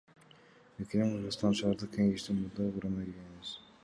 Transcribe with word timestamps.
Мекеним 0.77 1.11
Кыргызстан 1.15 1.57
шаардык 1.59 1.91
кеңештин 1.97 2.39
мурдагы 2.39 2.73
курамына 2.79 3.07
кирген 3.11 3.29
эмес. 3.37 3.53